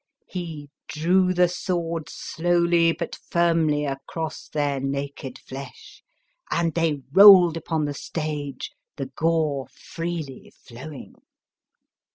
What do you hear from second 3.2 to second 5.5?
firmly across their naked